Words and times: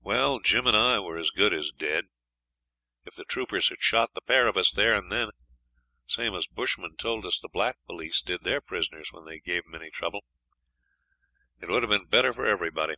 Well, 0.00 0.40
Jim 0.40 0.66
and 0.66 0.76
I 0.76 0.98
were 0.98 1.16
as 1.16 1.30
good 1.30 1.54
as 1.54 1.70
dead. 1.70 2.06
If 3.04 3.14
the 3.14 3.22
troopers 3.24 3.68
had 3.68 3.80
shot 3.80 4.12
the 4.14 4.20
pair 4.20 4.48
of 4.48 4.56
us 4.56 4.72
there 4.72 4.92
and 4.96 5.08
then, 5.12 5.30
same 6.08 6.34
as 6.34 6.48
bushmen 6.48 6.96
told 6.96 7.24
us 7.24 7.38
the 7.38 7.48
black 7.48 7.76
police 7.86 8.20
did 8.22 8.42
their 8.42 8.60
prisoners 8.60 9.12
when 9.12 9.24
they 9.24 9.38
gave 9.38 9.62
'em 9.64 9.76
any 9.76 9.92
trouble, 9.92 10.24
it 11.60 11.68
would 11.68 11.84
have 11.84 11.90
been 11.90 12.06
better 12.06 12.32
for 12.32 12.44
everybody. 12.44 12.96